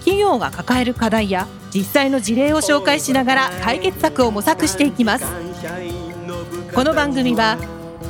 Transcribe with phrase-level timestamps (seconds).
[0.00, 5.24] 企業が抱える課題や実際の事例を紹介しながら解決策を模索していきます
[6.74, 7.56] この番組は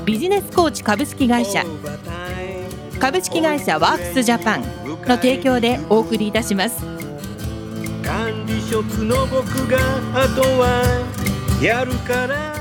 [0.04, 1.64] ビジネスコーチ株式会社
[2.98, 4.62] 株式会社ワークスジャパン
[5.06, 6.84] の提供でお送りいたします
[8.04, 9.78] 管理職の僕が
[10.14, 12.60] あとはやるから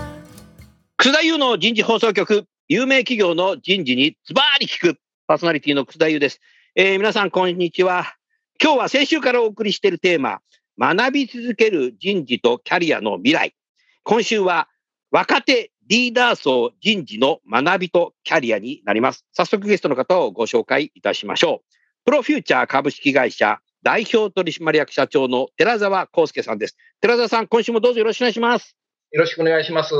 [1.02, 6.41] 楠田優の人事放送局、有名企業の人事にズバーリ聞く、パーソナリティの楠田優です。
[6.76, 8.18] えー皆さん、こんにちは。
[8.62, 10.41] 今日は先週からお送りしているテーマ、
[10.77, 13.55] 学び続ける人事とキャリアの未来。
[14.04, 14.68] 今週は、
[15.12, 19.26] 若手リーダー層人事の学びとキャリアになります。
[19.32, 21.76] 早速ゲストの方をご紹介いたしましょう。
[22.04, 26.76] プロフューチャー株式会社代表取締役社長の寺澤康介さんです。
[26.99, 28.76] 寺澤さん、今週もどうぞよろしくお願いします。
[29.12, 29.93] よろしくお願いします。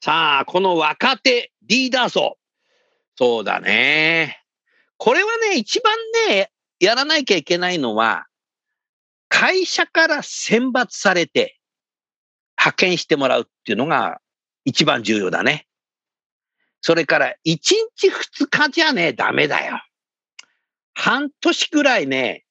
[0.00, 2.38] さあ、この若手リーダー層。
[3.16, 4.40] そうだね。
[4.98, 5.96] これはね、一番
[6.28, 8.26] ね、やらなきゃいけないのは、
[9.28, 11.58] 会社から選抜されて
[12.58, 14.20] 派遣してもらうっていうのが
[14.64, 15.66] 一番重要だね。
[16.80, 19.80] それから、一日二日じゃね、ダメだよ。
[20.94, 22.44] 半年くらいね、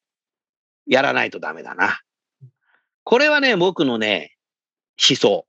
[0.85, 1.99] やらないとダメだな。
[3.03, 4.35] これはね、僕のね、
[5.09, 5.47] 思想。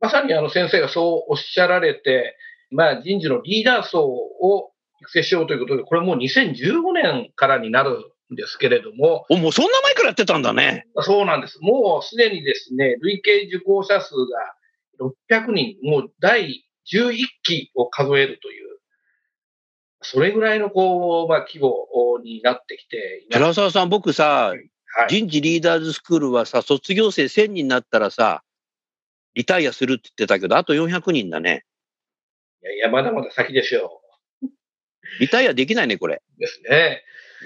[0.00, 2.36] まさにあの先生がそうおっしゃられて、
[2.70, 4.69] まあ人事のリーダー層を
[5.00, 10.86] 育成しようということで、これもう2015年からになるんですけれども、お、もうそんな前からやってたんだね。
[10.98, 11.58] そうなんです。
[11.60, 18.78] もうすでにですね、累計受講者数が600人、もう第11期を数えるという、
[20.02, 23.26] それぐらいのこう、まあ規模になってきて。
[23.30, 24.54] 寺澤さん、僕さ、
[24.92, 25.08] はい。
[25.08, 28.42] 人事リーダーズスクールはさ、卒業生1000人になったらさ、
[29.34, 31.64] リタイアするって言ってたけど、あと400人だね。
[32.62, 34.00] いやいや、まだまだ先でしょ
[35.18, 36.22] リタイアできないね、これ。
[36.36, 36.40] う。
[36.40, 37.02] ですね。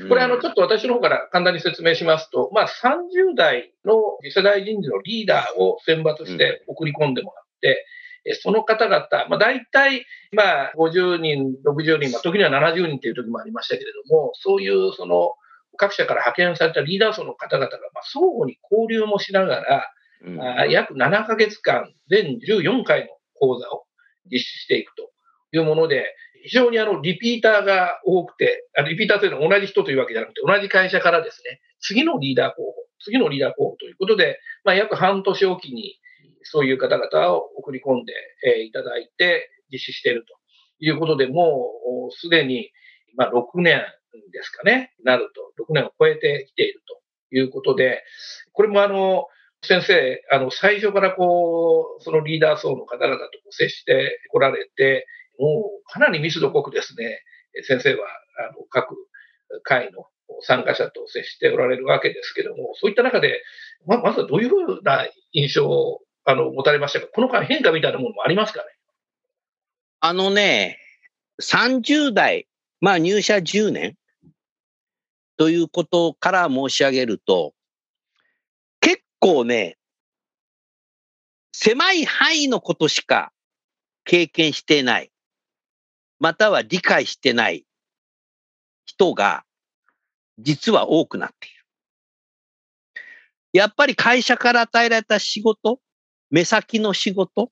[0.08, 7.86] これ、あの、ちょっっと私の方から簡単に説明しますと、まあ、30代の次世代人事のリーダーを選抜して送り込んでもらって、
[8.26, 15.34] えその方々、まあ、大体、まあ、50人、60人、まあ、時には70人という時もありましたけれども、そういう、その、
[15.76, 19.91] 各社から派遣されたリーダー層の方々が、まあ、相互に交流もしながら、
[20.26, 23.84] うんあ約7ヶ月間、全14回の講座を
[24.31, 25.10] 実施していくと
[25.52, 26.14] いうもので、
[26.44, 32.72] 非常にあの、リピーターが多くて、リピーターというのは同じ人というわけじゃなくて、同じ会社からですね、次のリーダー候補、
[33.03, 35.99] 次のリーダー候補ということで、まあ、約半年おきに、
[36.43, 38.12] そういう方々を送り込んで、
[38.44, 40.34] えいただいて、実施していると
[40.81, 41.71] いうことで、も
[42.10, 42.71] う、すでに、
[43.16, 43.81] まあ、6年
[44.32, 47.00] ですかね、なると、6年を超えてきていると
[47.34, 48.03] いうことで、
[48.53, 49.26] これもあの、
[49.62, 55.06] 先生、あの、最初からこう、そのリーダー層の方々と接してこられて、
[55.39, 57.21] もうかなり密度濃くですね、
[57.62, 58.06] 先生は、
[58.50, 58.95] あの、各
[59.62, 60.06] 会の
[60.43, 63.43] 参加者と接しておられるわけですけども、そういった中で、
[63.87, 67.06] ままずはどういうふうな印象を、あの、持たれましたか？
[67.12, 68.67] この間変化みたいなものもありますかね？
[70.00, 70.78] あのね、
[71.43, 72.47] 30代、
[72.81, 73.97] まあ入社10年
[75.37, 77.55] ということから申し上げると、
[78.81, 79.77] 結構ね、
[81.53, 83.33] 狭い範囲のことしか
[84.05, 85.11] 経験してない、
[86.25, 87.67] または理解してない
[88.87, 89.45] 人が
[90.39, 91.57] 実は多くなっている。
[93.53, 95.81] やっぱり会社から与えられた仕事、
[96.31, 97.51] 目先の仕事、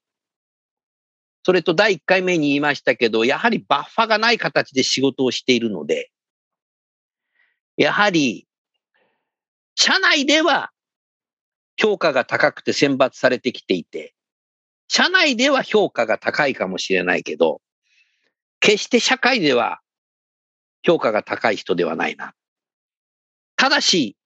[1.43, 6.11] それと第1回目に言いましたけど、やはりバッファがない形で仕事をしているので、
[7.77, 8.49] やはり、
[9.75, 10.71] 社内では
[11.77, 14.15] 評価が高くて選抜されてきていて、
[14.89, 17.61] 社内では評価が高いかもしれないけど、
[18.63, 19.81] 決して社会では
[20.85, 22.33] 評価が高い人ではないな。
[23.57, 24.17] ただし、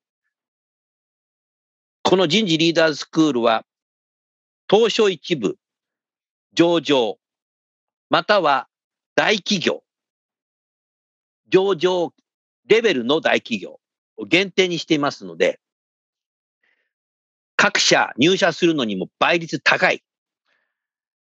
[2.02, 3.64] この人事リーダーズスクールは、
[4.70, 5.56] 東証一部、
[6.52, 7.18] 上場、
[8.10, 8.68] または
[9.14, 9.82] 大企業、
[11.48, 12.12] 上場
[12.66, 13.80] レベルの大企業
[14.18, 15.60] を限定にしていますので、
[17.56, 20.04] 各社入社するのにも倍率高い。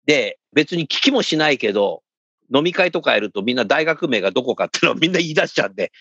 [0.05, 2.03] で、別に聞きもしないけど、
[2.55, 5.93] 飲み会とかやるとみんな大学名がどこかっていうのをみんな言い出しちゃうんで、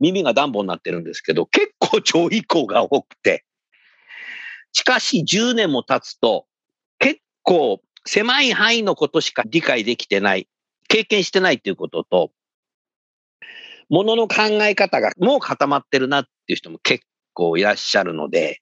[0.00, 3.44] 耳が暖房になってるんですけど、結構上位校が多くて。
[4.72, 6.46] しかし10年も経つと、
[6.98, 10.48] 結構狭い範囲のことしか理解できてない、
[10.88, 12.30] 経験してないっていうことと、
[13.88, 18.60] ものの考え方がもう固まってるなっていう人も結構いらっしゃるので、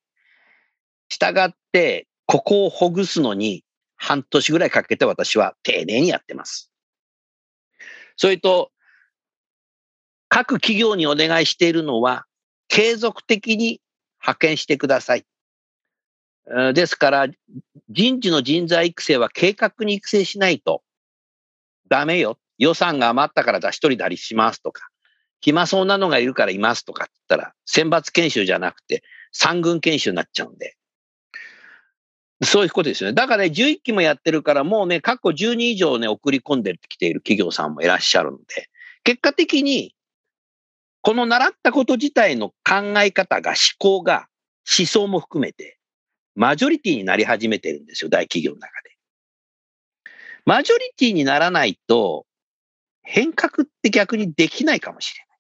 [1.09, 3.65] 従って、ここをほぐすのに
[3.97, 6.71] 半年ぐらいかけて私は丁寧にやってます。
[8.17, 8.71] それと、
[10.29, 12.27] 各企業にお願いしているのは、
[12.69, 13.81] 継続的に
[14.21, 15.25] 派遣してください。
[16.75, 17.27] ですから、
[17.89, 20.83] 人事の人材育成は計画に育成しないと
[21.89, 22.39] ダメよ。
[22.59, 24.89] 予算が余ったからじゃあ一人なりしますとか、
[25.41, 29.03] 暇そうなのがいるからいますとかって言ったら、選抜研修じゃなくて
[29.33, 30.77] 三軍研修になっちゃうんで。
[32.45, 33.15] そういうことですよね。
[33.15, 38.71] だからね、11期もやってるから、もうね、過去10人以上ね、送り込んできている企業さんもいらっしゃるので、
[39.05, 39.95] 結果的に、
[41.03, 44.29] この習ったこと自体の考え方が、思考が、
[44.79, 45.79] 思想も含めて、
[46.35, 48.91] マジョリティになり始めてるんですよ、大企業の中で。
[50.47, 52.27] マジョリティにならないと、
[53.03, 55.39] 変革って逆にできないかもしれない。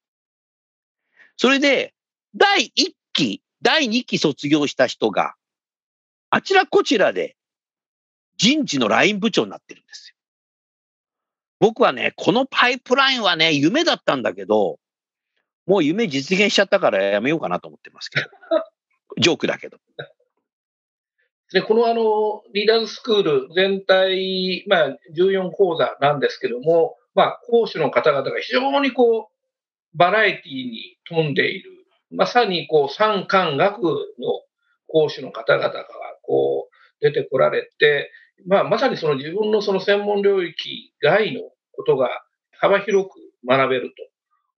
[1.36, 1.94] それで、
[2.36, 5.34] 第1期、第2期卒業した人が、
[6.34, 7.36] あちらこちらで
[8.36, 10.16] 人事のライン部長になってるんですよ。
[11.60, 14.80] 僕はね、このパイプラインはね、夢だったんだけど、
[15.64, 18.26] もう夢実現しちゃったからやめようかなと思ってますけど。
[19.22, 19.78] ジョークだけど。
[21.52, 31.70] で、このあの、リーダーズスクール全体、まあ、14講座なんですけども、まあ、講師の方々が非常にこう、バラエティに富んでいる、
[32.10, 33.84] まさにこう、三官学
[34.18, 34.42] の
[34.88, 35.84] 講師の方々が
[36.26, 38.10] こう、出てこられて、
[38.46, 41.40] まあ、まさにその自分のその専門領域外の
[41.72, 42.08] ことが
[42.58, 43.10] 幅広く
[43.46, 43.92] 学べる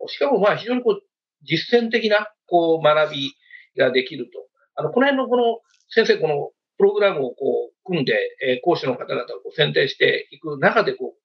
[0.01, 0.09] と。
[0.09, 1.03] しかもまあ、非常にこう、
[1.43, 3.35] 実践的なこう、学び
[3.77, 4.31] ができると。
[4.75, 8.13] あの、この辺のこの、先生、この、プログラムをこう組んで、
[8.47, 11.21] えー講師の方々をこう選定していく中でこう、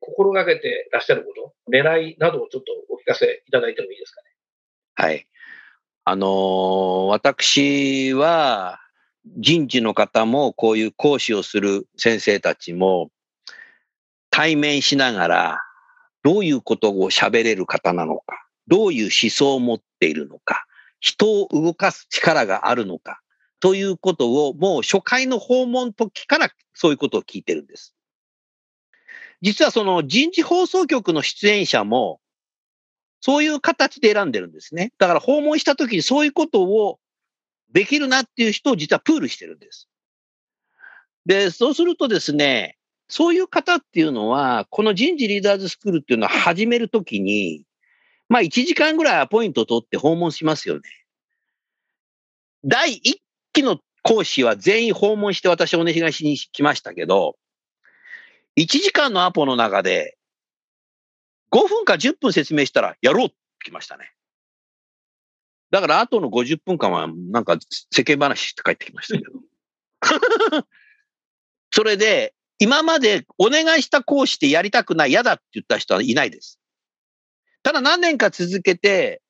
[0.00, 4.28] 心がけてらっしゃること、狙いなどをちょっとお聞かせいただいてもいいですかね。
[4.94, 5.26] はい。
[6.04, 8.80] あのー私は、
[9.24, 13.10] 人事の方も、こういう講師をする先生たちも、
[14.30, 15.60] 対面しながら、
[16.22, 20.64] どういうことを喋れる方なのか、どういう思想を持っているのか、
[21.00, 23.20] 人を動かす力があるのか、
[23.60, 27.94] ということを、もう初回の訪問時からそういうことを聞いてるんです。
[29.40, 32.20] 実はその人事放送局の出演者も、
[33.20, 34.92] そういう形で選んでるんですね。
[34.98, 36.98] だから訪問した時にそういうことを
[37.72, 39.88] できるなっていう人を実はプールしてるんです。
[41.26, 42.76] で、そうするとですね、
[43.08, 47.64] そういう方っていうのは、この人事リーダーズスクールっていうのは始めるときに、
[48.28, 50.82] まあ1時間ぐらいアポイント取って訪問しますよね。
[52.64, 53.16] 第1
[53.52, 57.36] 期の講師は全員訪問して私お願いしに来ましたけど、
[58.56, 60.16] 1時間のアポの中で
[61.50, 64.12] 5分か10分説明したらやろうって来ましたね。
[65.72, 67.58] だから後の50分間はなんか
[67.90, 69.32] 世間話して帰ってきましたけど。
[71.72, 76.60] それで、今までお願いした講師でやりたくない、嫌だって言った人はいないです。
[77.62, 79.22] ただ何年か続けて、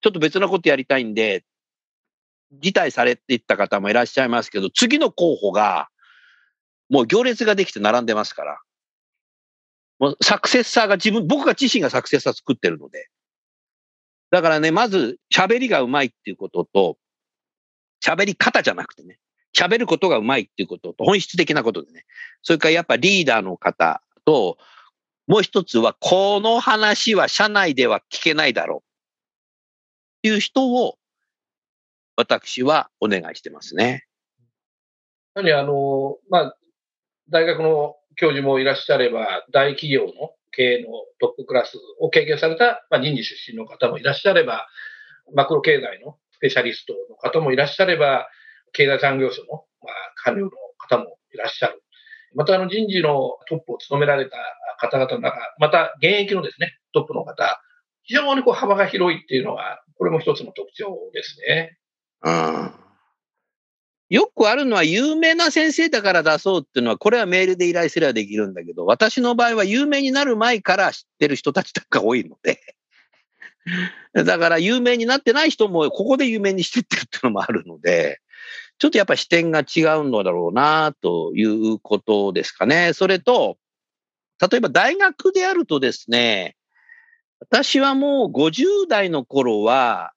[0.00, 1.44] ちょっと別なことやりたいんで、
[2.52, 5.90] 辞退されていった方もいらっしゃいますけど、次の候補が、
[6.88, 8.60] もう行列ができて並んでますから。
[9.98, 13.10] もうサクセッサーが自分、僕が自身がサクセッサー作ってるので。
[14.32, 16.96] だからね、まず喋りがうまいっていうことと、
[18.02, 19.18] 喋り方じゃなくてね、
[19.54, 22.06] 喋ることがうまいっていうことと、本質的なことでね。
[22.42, 24.56] それからやっぱリーダーの方と、
[25.26, 28.78] もう一つは、この話は社内では聞けないだろう。
[28.78, 28.82] っ
[30.22, 30.96] ていう人を、
[32.16, 34.06] 私はお願いしてますね。
[35.34, 36.56] やはりあの、まあ、
[37.28, 40.88] 大学の教授もいらっしゃれば、大企業の経営の
[41.20, 44.68] トップクラスを経験された、まあ、人事出身の方もいらっしゃれば、
[45.34, 48.28] マクロ経済のスペシャリストの方もいらっしゃれば、
[48.72, 51.82] 経済産業省の、まあ、官僚の方もいらっしゃる。
[52.34, 54.36] またあの人事のトップを務められた
[54.78, 57.60] 方々の中、また現役のですね、トップの方、
[58.04, 61.78] 非常にこう幅が広いっていうのが、これも一つの特徴ですね。
[62.24, 62.81] うん。
[64.12, 72.60] よくあるのは有名な先生だから出そうっていうのは、これはメールで依頼すればできるんだけど、私の場合は有名になる前から知ってる人たちとか多いので、
[74.12, 78.20] だから有名になってない人もここで有名にしてってるっていうのもあるので、
[78.76, 79.64] ちょっとやっぱ視点が違う
[80.10, 82.92] のだろうなということですかね。
[82.92, 83.56] それと、
[84.42, 86.54] 例えば大学であるとですね、
[87.40, 90.12] 私はもう50代の頃は、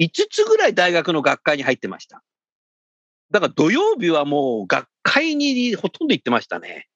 [0.00, 2.24] 5つぐらい大学の学会に入ってました。
[3.32, 6.86] だから土曜日はもう学会にほとんど行ってましたね。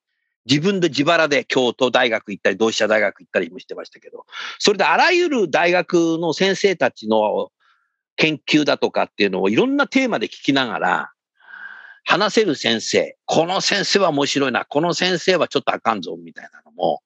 [0.49, 4.27] 自分で自腹で京都大学行ったり、同志社大学行ったりもしてましたけど、
[4.59, 7.51] それであらゆる大学の先生たちの
[8.17, 11.13] 研究だとかっていうのをいろんなテーマで聞きながら、
[12.05, 17.03] 話せる先生、この先生は面白いな、この先生はちょっとあかんぞ、みたいなのも、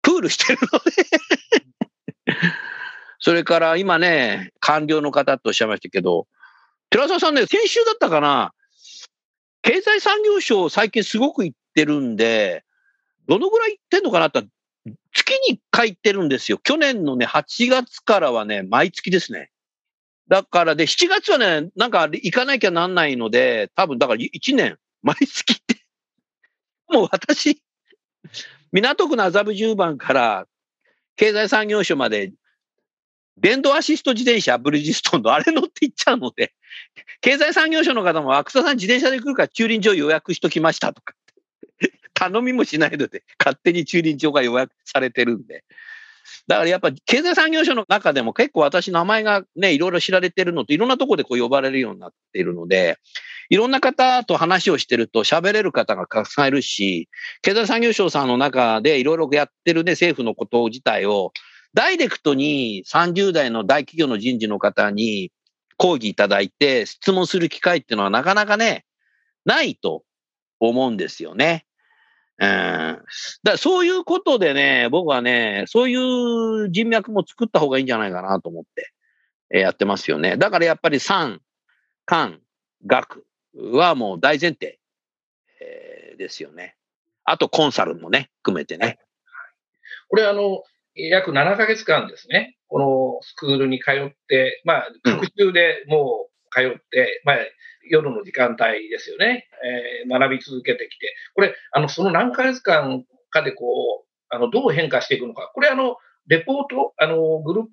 [0.00, 0.92] プールしてるので
[3.18, 6.26] それから今ね、官僚の方とおっしゃいましたけど、
[6.94, 8.52] 寺澤さんね、先週だったかな、
[9.62, 12.62] 経済産業省最近すごく行ってるんで、
[13.26, 14.46] どのぐらい行ってんのかなって、
[15.12, 16.58] 月に1回行ってるんですよ。
[16.58, 19.50] 去年のね、8月からはね、毎月ですね。
[20.28, 25.84] だからで、7月はね、なんか行かなきゃなんないので、多分だから1年、毎月って、
[26.86, 27.60] もう私、
[28.70, 30.46] 港区の麻布十番から
[31.16, 32.32] 経済産業省まで、
[33.36, 36.52] 電動アシスト自転車、ブリヂストンのあれ乗って行っちゃうので、
[37.20, 41.14] 経済産業省の方も、アクサさん自転車で来るから駐輪場予約しときましたとか、
[42.14, 45.64] 頼みもしないので、勝手に駐輪場が予約されてるんで。
[46.46, 52.98] だからやっぱ経済産業省の中でも結構私名前がね、いろいろ知られてるのといろんなとこでこう呼ばれるようになっているので、
[53.50, 57.08] いろんな方と話をしてると喋れる方がたくさんいるし、
[57.42, 61.32] 経済産業省さんの中でいろいろやってるね、政府のこと自体を、
[61.74, 65.32] ダイレクトに30代の大企業の人事の方に
[65.76, 68.84] 講義いただいて質問する機会っていうのはなかなかね、
[69.44, 70.04] ないと
[70.60, 71.66] 思うんですよね。
[72.38, 72.98] うん。
[73.42, 78.92] だそういうことでね、僕はね、そういう人脈も作った方がいいんじゃないかなと思って、
[79.50, 80.36] えやってますよね。
[80.36, 81.40] だからやっぱり産、
[82.06, 82.40] 官、
[82.86, 83.24] 学
[83.56, 84.78] はもう大前提、
[85.60, 86.76] えーですよね。
[87.24, 88.98] あとコンサルもね、含めてね。
[90.08, 90.62] これあの、
[90.96, 95.16] 約7ヶ月間ですね、このスクールに通って、まあ、うん。
[95.20, 97.36] 学習でもう通って、まあ、
[97.90, 105.96] 夜の時間帯ですよね、えー学び続けてきて、これ、あの、その何ヶ月間かでこう、あの、どう変化していくのか、これあの、
[106.26, 107.64] レポート、あの、グルー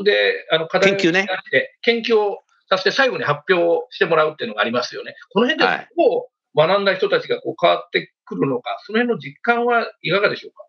[0.00, 1.26] プで、あの、課題を研究ね。
[1.26, 2.38] 出して、研究を
[2.68, 5.14] させて最後に発表してもらうっていうのがありますよね。
[5.32, 5.88] この辺ではい。
[5.96, 10.61] どう学んだ人たちがこう変わってくるのか、その辺の実感はいかがでしょうか？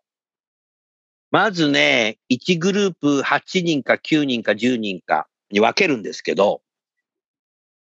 [1.34, 6.62] まずね、1グループ8人か9人か10人かに分けるんですけど、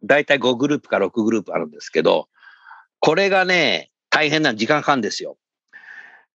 [0.04, 2.28] だいたい5グループか6グループあるんですけど、
[3.00, 5.36] これがね、大変な時間かかるんですよ。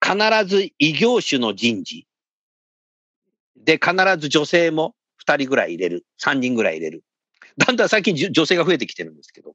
[0.05, 2.05] 必ず異業種の人事。
[3.55, 4.93] で、必ず女性も
[5.25, 6.05] 2人ぐらい入れる。
[6.21, 7.05] 3人ぐらい入れる。
[7.57, 9.53] だんだん最近女性が増えてきてるんですけど、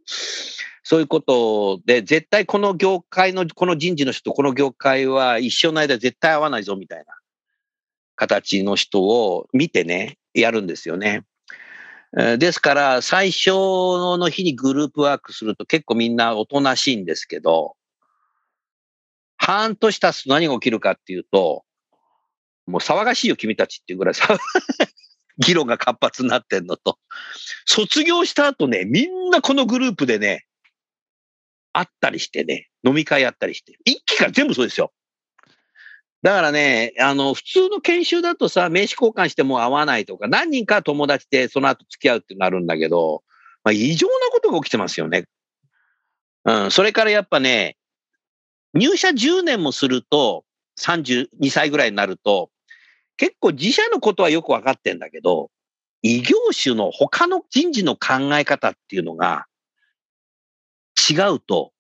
[0.83, 7.20] そういうことで、絶対この業界の、この人事の人とこの業界は一生の間絶対合わないぞみたいな
[8.21, 11.25] 形の人を見てね、やるんですよね。
[12.12, 17.77] ですから、最初の日にグループワークすると結構みんなおとなしいんですけど、
[19.39, 21.65] 半年経つと何が起きるかっていうと、
[22.67, 24.37] もう騒がしいよ君たちっていうぐらいさ、
[25.39, 26.99] 議論が活発になってんのと、
[27.65, 30.45] 卒業した後ね、みんなこのグループでね、
[31.73, 34.93] 会ったりしてね、飲み会やったりして、一期から全部そうですよ。
[36.23, 43.23] だからね、あの、普通の研修だとさ、名刺交換してもう会わないとか、何人か友達でその後付き合うってなるんだけど、
[43.65, 45.25] まあ、異常なことが起きてますよね。
[46.45, 47.77] うん、それからやっぱね、
[48.75, 50.45] 入社10年もすると、
[50.79, 52.50] 32歳ぐらいになると、
[53.17, 55.50] 結構自社のことはよくわかってんだけど、
[56.03, 59.47] 異業種の他の人事の考え方っていうのが
[61.11, 61.73] 違うと、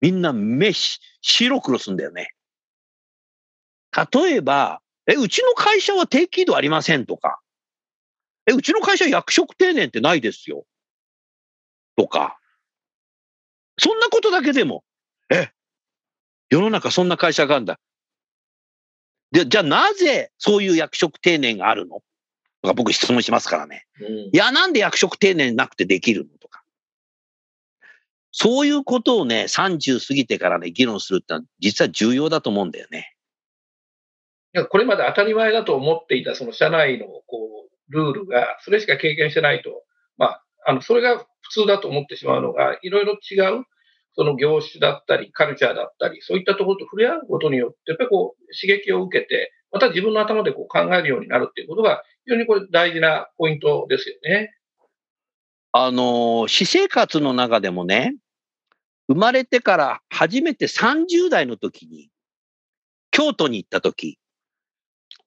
[0.00, 0.72] みんな目
[1.20, 2.32] 白黒すんだよね。
[3.96, 7.40] 例えば、え、うちの会社は定期移動ありませんとか、
[8.46, 10.64] え、うちの会社役職定年ってないですよ。
[11.96, 12.38] とか、
[13.78, 14.84] そんなことだけでも、
[15.30, 15.50] え、
[16.50, 17.78] 世の中そんな会社があるんだ。
[19.32, 22.02] で、じゃあなぜそういう役職定年があるの？
[22.62, 23.86] とか僕質問しますからね。
[24.00, 26.38] うんいや、なんで役職定年なくてできるの？
[26.38, 26.62] とか。
[28.32, 33.14] そういうことをね、30過ぎてからね、議論するってのは実は重要だと思うんだよね。
[34.54, 37.22] いやこれまで当たり前だと思っていたその社内のこ
[37.66, 39.82] うルールが、それしか経験してないと、
[40.16, 43.64] まあ、あのそれが普通だと思ってしまうのが、いろいろ違う、
[44.14, 54.54] その業種だったり、カルチャーだったり、そういったところと触れ合うことによって、やっぱりこう刺激を受けて、また自分の頭でこう考えるようになるっていうことが、非常にこれ大事なポイントですよね。
[55.72, 58.16] あの私生活の中でもね、
[59.08, 62.10] 生まれてから初めて30代の時に、
[63.10, 64.18] 京都に行った時、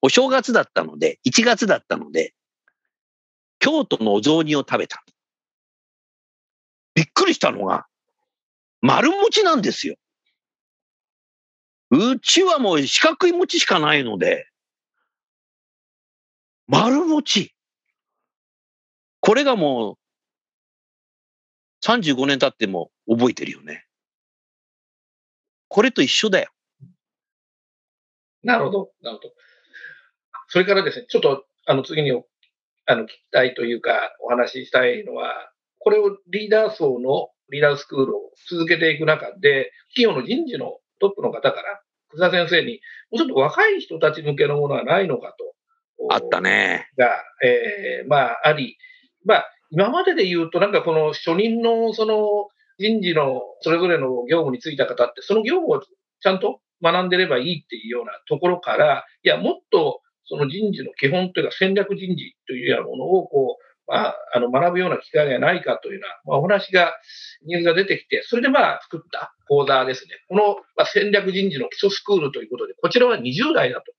[0.02, 2.34] お正月だったので、1月だったので、
[3.60, 5.04] 京都のお雑煮を食べた。
[6.94, 7.86] びっくりしたのが、
[8.80, 9.94] 丸持ちなんですよ。
[11.90, 14.48] うちはもう四角い餅しかないので、
[16.66, 17.54] 丸餅。
[19.20, 19.98] これがもう、
[21.84, 23.84] 35年経っても覚えてるよね。
[25.68, 26.50] これと一緒だよ。
[28.42, 29.34] なるほど、なるほど。
[30.52, 35.32] それからですね、ちょっと、あの、次にあの聞きたいというか、お話ししたいのは、
[35.78, 41.80] これをリーダー層のリーダースクールを続けていく中で、企業の人事のトップの方から、
[42.10, 46.14] 久田先生に、もうちょっと若い人たち向けのものはないのかと。
[46.14, 46.90] あったね。
[46.98, 47.08] が、
[47.42, 48.76] えー、まあ、あり、
[49.24, 66.94] まあ、今までで言うと、なんかこの初任のその人事のそれぞれの業務に就いた方って、その業務をちゃんと学んでればいいっていうようなところから、いや、もっとその人事の基本というか戦略人事というようなものをこう、まあ、あの学ぶような機会がないかというような、まあ、お話が、
[67.46, 70.10] ニュースが出てきて、それでまあ作った講座ですね。
[70.28, 73.92] この、まあ、戦略人事の基礎スクールということで、こちらは20代だと。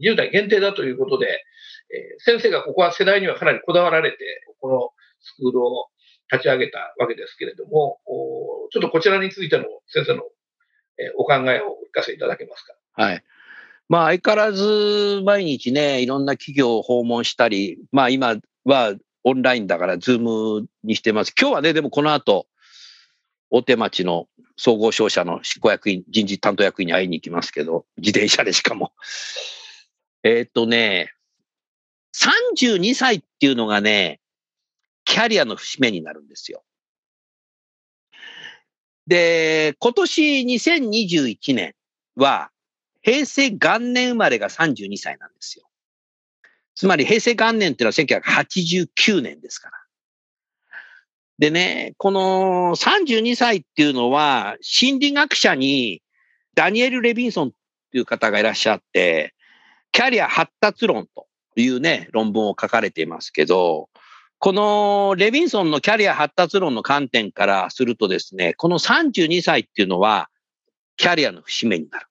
[0.00, 4.18] 20代限定だということで、えー、先生がここは世代にはかなりこだわられて、
[4.60, 5.88] このスクールを
[6.30, 10.22] 立ち上げたわけですけれども、おちょっとこちらについての先生の
[10.98, 12.74] えお考えをお聞かせいただけますか。
[12.92, 13.24] はい。
[13.88, 21.32] まあ相変わらず毎日ね、いろんな企業を訪問したり、まあ今はオンラインだからズームにしてます。
[21.38, 22.46] 今日はね、でもこの後、
[23.50, 28.92] 大手町の総合商社の執行役員、人事担当役員に会いに行きますけど、自転車でしかも。
[30.22, 31.12] えっ、とね、
[32.14, 34.20] 32歳っていうのがね、
[35.04, 36.62] キャリアの節目になるんですよ。
[39.06, 41.74] で、今年2021年
[42.16, 42.50] は、
[43.08, 45.64] 平成元年生まれが32歳なんですよ。
[46.74, 49.78] つまり平成元年っていうのは1989年ですから。
[51.38, 56.02] でね、この32歳っていうのは、心理学者に
[56.54, 57.50] ダニエル・レビンソンっ
[57.92, 59.32] ていう方がいらっしゃって、
[59.90, 63.88] キャリア発達論というね、論文を書かれていますけど、
[64.38, 70.28] このレビンソンのキャリア発達論の観点からするとですね、この32歳っていうのは、
[70.98, 72.07] キャリアの節目になる。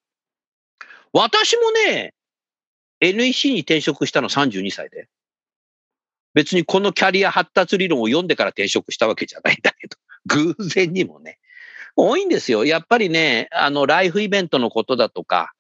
[1.14, 2.14] 私もね、
[3.00, 5.08] NEC に転職したの32歳で。
[6.34, 9.98] 別にこのキャリア発達理論を読んでから転職したわけじゃないんだけど、
[10.56, 11.40] 偶然にもね、
[11.96, 12.64] 多いんですよ。
[12.64, 15.54] やっぱりね、あの、ライフイベントのことだとか、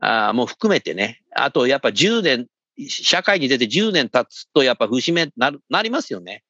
[0.00, 2.48] あもう含めてね、あとやっぱ10年、
[2.88, 6.42] 社会に出て10年経つとやっぱ節目ななりますよね。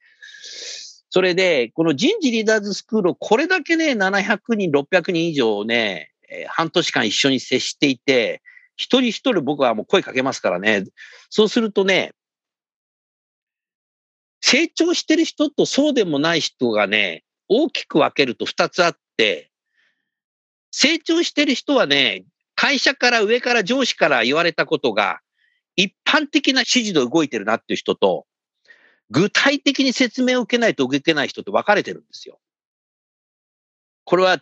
[1.11, 8.43] それで、この人事リーダーズスクールをこれだけね、700人、600人以上ね、え半年間一緒に接していて、
[8.77, 10.85] 一人一人僕はもう声かけますからね。
[11.29, 12.13] そうするとね、
[14.41, 19.51] 成長してる人とそうでもない人がね、大きく分けると二つあって、
[20.71, 25.21] 成長してる人はね、会社から上から上司から言われたことが
[25.77, 28.27] 一般的な指示で動いてるなっていう人と、
[29.11, 32.39] 具体的に説明を受けないと動けない人と分かれてるんですよ。
[34.05, 34.41] これは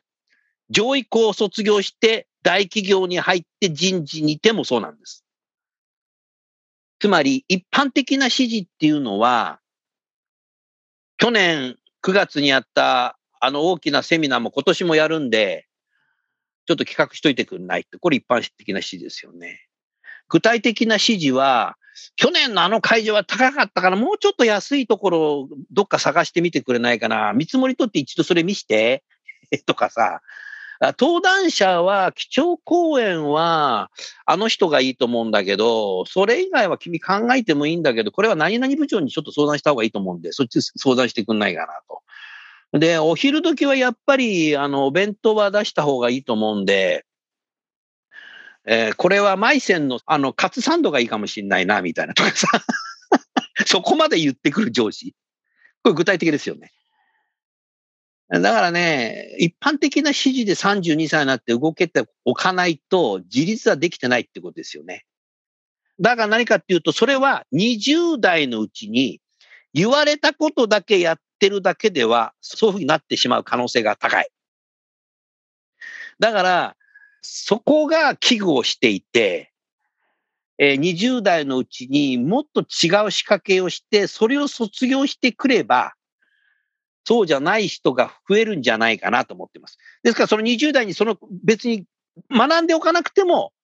[0.71, 5.25] 上位校を卒業して大企業に入って人事にいてもそうなんです。
[7.01, 9.61] つまり一般的な指示っていうのは、
[11.17, 15.67] 去年9月にやったあの大きなセミナーも今年もやるんで、
[16.67, 19.69] ちょっと企画しといてくんないって、これ一般的な指示ですよね。
[20.29, 21.77] 具体的な指示は、
[22.17, 27.33] 去年のあの会場は高かったから、もうちょっと安いところどっか探してみてくれないかな。
[27.33, 29.03] 見積もり取って一度それ見して、
[29.67, 30.21] とかさ、
[30.81, 33.91] 登壇者は、基調講演は、
[34.27, 42.79] あの人がいいと思うんだけど、それ以外は君考えてもいいんだけど、これは何々部長にちょっと相談した方がいいと思うんで、そっち相談してくんないかなと。
[42.79, 47.07] で、お昼時はやっぱり、あの、お弁当は出した方がいいと思うんで、
[48.67, 52.47] えー、これはマイセンの、あの、カツサンドがいいかもしんないな、みたいなとかさ。
[53.67, 55.15] そこまで言ってくる上司。
[55.83, 56.73] これ具体的ですよね。
[58.31, 65.07] だからね、一般的な指示で32歳になって動けておかないと自立はできてないってことですよね。
[65.99, 69.21] だから何かっていうと、それは20代のうちに
[69.73, 74.29] 言われたことだけやってるだけでは、そういうふうになってしまう可能性が高い。
[76.19, 76.77] だから、
[77.23, 79.53] そこが危惧をしていて、
[80.59, 85.95] えー、20代のうちにもっと違う仕掛けをして、それを卒業してくれば、
[87.09, 89.79] そうじゃない人が増えるんじゃないかなと思ってます。
[90.03, 91.87] ですから、その20代にその別に
[92.31, 93.55] 学んでおかなくても、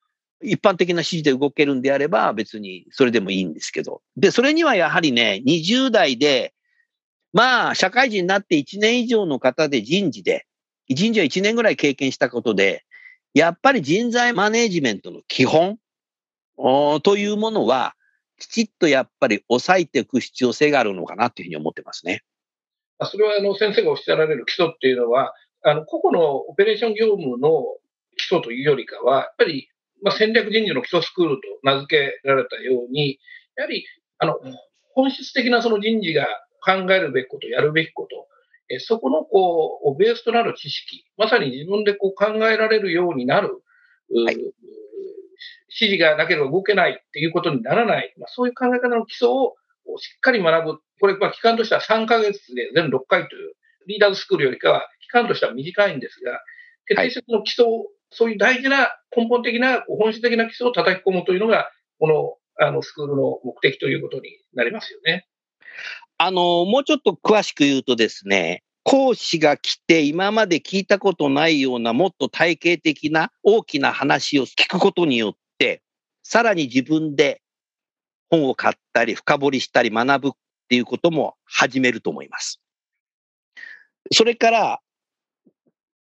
[0.43, 4.01] 一般的な指示で動けるんであれば別にそれでもいいんですけど。
[4.17, 6.55] で、それにはやはりね、20代で、
[7.35, 10.47] まあ、社会人になって1年以上の方で人事で、
[10.89, 12.83] 人事は1年ぐらい経験したことで、
[13.35, 15.77] やっぱり人材マネジメントの基本
[16.57, 17.95] というものは、
[18.39, 22.23] きちっとやっぱり抑えていく必要性があるのかなというふうに思ってますね。
[23.03, 27.65] それはあの先生がおっしゃられる基礎っていうのは、あの個々のオペレーション業務の
[28.17, 29.69] 基礎というよりかは、やっぱり、
[30.03, 33.19] まあ、戦略人事の基礎スクールと名付けられたように、
[33.57, 33.85] やはり
[34.19, 34.39] あの
[34.95, 36.27] 本質的なその人事が
[36.65, 38.29] 考えるべきこと、やるべきこと、
[38.69, 43.63] えそこのこうベースとなる知識、まさに自分でこう考えられるようになる、
[44.25, 44.55] はい、指
[45.97, 49.55] 示がなければ動けないっていうことにならない、まあ、そういう考え方の基礎を
[49.99, 50.79] しっかり学ぶ。
[51.01, 53.55] これ、まあ、期間としては3ヶ月で全6回という、
[53.87, 56.41] リーダーズスクールよりかは期間としては短いんですが、
[56.87, 65.27] 決定的の基礎を、はい、そういう大事な根本的な本質的な基礎を叩き込むというのが、このあのスクールの目的ということになりますよね。
[66.19, 75.83] あの、もうちょっと詳しく言うとですね、講師が来て今まで聞いたことないようなもっと体系的な大きな話を聞くことによって、
[76.23, 77.43] さらに自分で
[78.31, 80.33] 本を買ったり深掘りしたり学ぶっ
[80.69, 82.61] ていうことも始めると思います。
[84.13, 84.81] それから、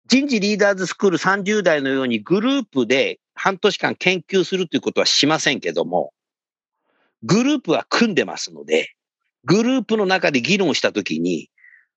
[0.07, 6.13] 人事リーダーズスクール30代のようにグループで半年間研究するということはしませんけども、
[7.23, 8.93] グループは組んでますので、
[9.45, 11.49] グループの中で議論したときに、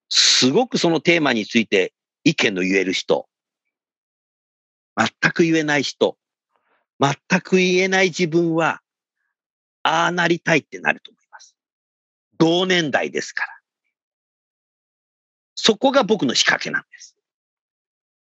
[0.09, 1.93] すごくそのテーマについて
[2.25, 3.27] 意見の言える人、
[4.97, 6.17] 全く言えない人、
[7.01, 8.81] 全く言えない自分は、
[9.85, 11.57] ああなりたいってなると思います。
[12.39, 13.51] 同年代ですから。
[15.55, 17.17] そこが僕の仕掛けなんです。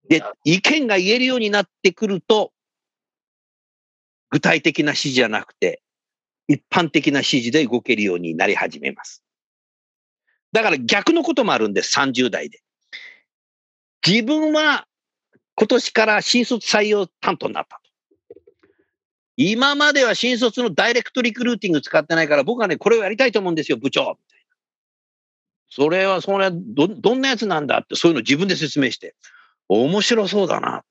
[0.09, 2.53] で、意見が言えるようになってくると、
[4.31, 5.83] 具体的な指示じゃなくて、
[6.49, 9.23] 一般的な指示で動けるようになり始めます。
[10.53, 12.62] だから逆のこともあるんです、30代で。
[14.07, 14.87] 自分は
[15.55, 17.82] 今年から新卒採用担当になった。
[19.37, 24.03] 今までは新卒のダイレクトリクルーティング使ってないから、僕はね、これをやりたいと思うんですよ、部長。
[24.03, 24.57] みたいな。
[25.71, 27.79] それは、それはど、どんなやつなんだ？
[27.79, 29.14] って、そういうの自分で説明して。
[29.68, 30.85] 面白そうだな。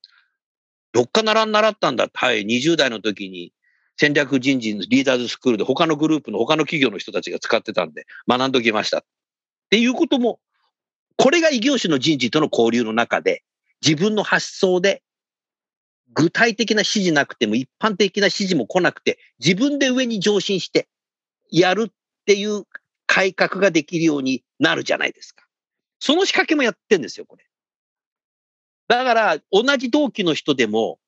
[0.91, 2.13] どっかならん習ったんだって。
[2.15, 3.54] はい、20代の時に
[3.95, 8.99] 戦略人事のリーダーズスクールで他のグループの他の企業の人たちが使ってたんで学んどきました。
[8.99, 9.04] っ
[9.69, 10.39] ていうことも、
[11.15, 13.43] これが異業種の人事との交流の中で
[13.86, 15.04] 自分の発想で
[16.13, 20.88] 具体的な指示なくても一般的な指示も来なくて自分で上に上進して
[21.50, 21.93] やるっ
[22.26, 22.63] ていう
[23.08, 25.45] 改革ができるようになるじゃないですか。
[26.00, 27.45] その仕掛けもやってんですよ、これ。
[28.88, 31.00] だから、同じ同期の人でも、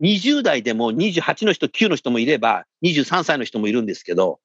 [0.00, 4.40] 20代でも28の人、9の人もいれば、23歳の人もいるんですけど、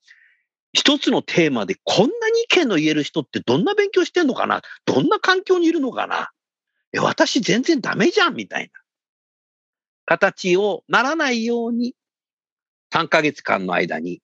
[0.73, 4.61] 一つのテーマでこんなに意見の言える人ってどんな勉強してんのかな？
[4.85, 6.31] どんな環境にいるのかな？
[6.93, 8.78] え、私全然ダメじゃんみたいな
[10.09, 11.93] 形をならないように
[12.91, 14.23] 3ヶ月間の間に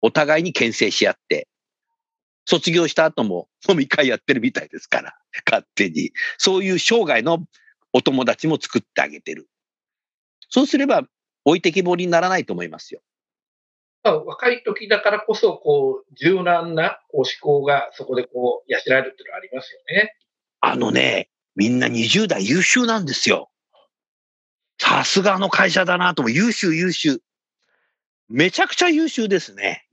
[0.00, 1.48] お互いに牽制し合って、
[2.46, 5.14] 卒業した後も飲み会やってるみたいですから、
[5.46, 6.12] 勝手に。
[6.38, 7.44] そういう生涯の
[7.92, 9.50] お友達も作ってあげてる。
[10.48, 11.02] そうすれば
[11.44, 13.02] 置いてきぼりにならないと思いますよ。
[14.02, 20.14] 若い時だからこそ、こう、柔軟なこう思考がそこでこう、養えるっていうのはありますよね。
[20.60, 23.50] あのね、みんな20代優秀なんですよ。
[24.78, 27.20] さすがの会社だなとも、優秀優秀。
[28.28, 29.86] めちゃくちゃ優秀ですね。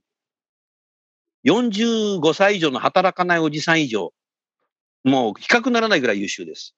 [1.44, 4.12] 45歳以上の働かないおじさん以上、
[5.04, 6.74] もう比較ならないぐらい優秀です。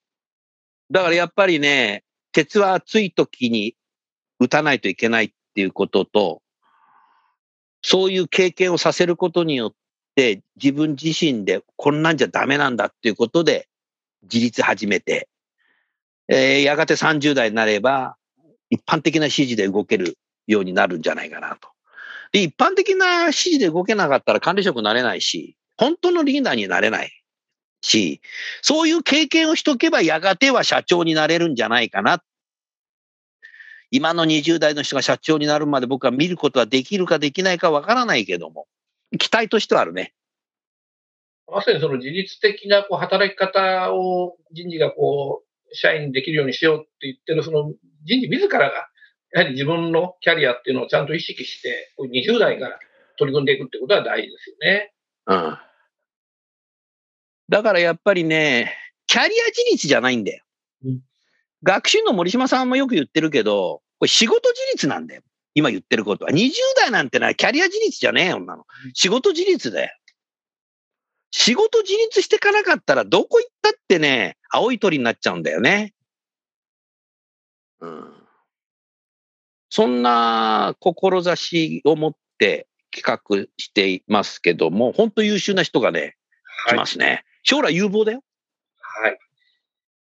[0.91, 3.77] だからやっぱりね、鉄は熱い時に
[4.41, 6.43] 打たないといけないっていうことと、
[7.83, 9.73] そういう経験をさせることによっ
[10.17, 13.69] て、自分自身でこんなんじゃダメなんだっていうことで
[14.23, 15.29] 自立始めて、
[16.29, 18.17] えー、やがて30代になれば、
[18.71, 21.69] 一般的な指示で動けるようになるんじゃないかなと。
[22.33, 27.13] で、一般的な指示で動けなかったら管理職になれないし、本当のリーダーになれない
[27.83, 28.21] し、
[28.63, 32.23] そういう経験をしとけばやがては社長になれるんじゃないかな。
[33.91, 38.67] 今の20代の人が社長になるまで僕は見ることはできるかできないかわからないけども、
[39.19, 40.13] 期待としてはあるね。
[41.47, 45.46] まさにその自律的なこう働き方を人事がこう、
[45.77, 47.73] 社員にできるようにしようって言ってる、その
[48.05, 48.89] 人事自らが
[49.33, 52.79] やはり自分のキャリアっていうのをちゃんと意識して、20代から
[53.19, 54.93] 取り組んでいくってことは大事ですよね。
[55.27, 55.59] うん。
[57.49, 58.75] だからやっぱりね、
[59.07, 60.43] キャリア自立じゃないんだよ。
[60.85, 61.01] うん、
[61.63, 65.23] 学習の森島さんもよく言ってるけど、これ仕事自立なんだよ。
[65.55, 66.31] 今言ってることは。
[66.31, 68.65] 20代なんてのはキャリア自立じゃねえよ、女の。
[68.95, 69.91] 仕事自立だよ。
[71.31, 75.93] 仕事自立してかなかったらどこ行ったってね、青い鳥になっちゃうんだよね。
[77.81, 78.13] うん。
[79.69, 86.17] そんな志を持って企画していますけども、本当優秀な人がね、
[86.73, 86.75] い。
[86.75, 87.25] ますね。
[87.43, 88.23] 将来有望だよ。
[88.81, 89.19] はい。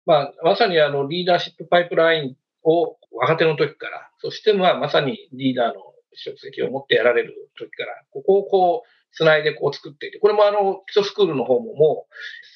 [0.04, 5.80] まあ、まさにあの、リーダーシップパイプラインを若手の時から、そしてまあ、まさにリーダーの
[6.14, 12.06] 職責を持ってやられる時から、ここをこう、つないでこう作っていて、これもあの、基礎スクールの方もも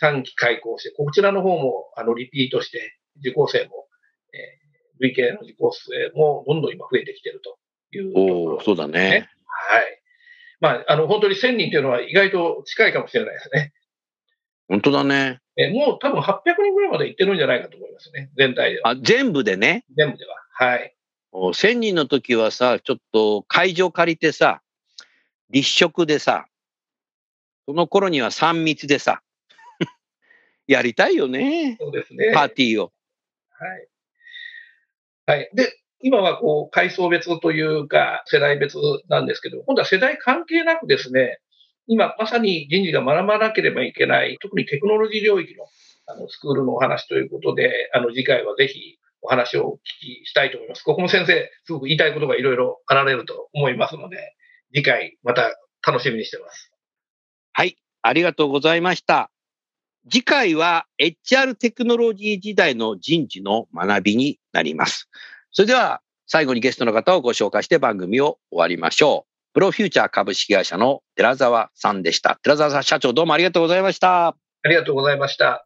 [0.03, 3.87] う3期開校して、こちらの方もあの、リピートして、受講生も、
[4.33, 4.67] えー
[4.99, 7.59] 累計の受講生もどんどん今増えてきていると
[7.93, 9.29] いうところおお、そうだね。
[9.47, 10.03] はい。
[10.61, 13.73] まあ、あの、本当に1000人というのは意外と近いかもしれないですね。
[14.69, 15.41] 本当だね。
[15.57, 18.31] えもう多分800人ぐらいまで行ってるんじゃないかと思いますね。
[18.37, 18.91] 全体では。
[18.91, 19.85] あ、全部でね。
[19.97, 20.37] 全部では。
[20.53, 20.95] はい。
[21.33, 24.63] お1000人の時はさ、ちょっと会場借りてさ、
[25.51, 26.47] 立食でさ、
[27.67, 29.23] その頃には3密でさ、
[30.67, 31.77] やりたいよね。
[31.81, 32.33] そうですね。
[32.35, 32.93] パーティーを。
[33.51, 33.89] はい。
[35.27, 35.51] はい。
[35.55, 38.77] で、今はこう、階層別というか、世代別
[39.09, 41.41] なんですけど、今度は世代関係なくですね、
[41.89, 45.67] 今まさに人事が学ばなければいけない、特にテクノロジー領域の
[46.09, 49.79] あのスクールのお話ということで、あの次回はぜひお話をお聞
[50.23, 50.83] きしたいと思います。
[50.85, 54.36] ここも先生、すごく言いたいことがいろいろあられると思いますので、
[54.75, 56.73] 次回また楽しみにしてます。
[57.53, 59.31] はい、ありがとうございました。
[60.09, 65.09] 次回は HR テクノロジー時代の人事の学びになります。
[65.51, 69.37] それでは最後にゲストの方をご紹介して番組を終わりましょう。
[69.55, 72.39] プロフューチャー株式会社の寺澤さんでした。
[72.43, 74.29] 寺澤さん社長どうもありがとうございました。
[74.29, 75.66] ありがとうございました。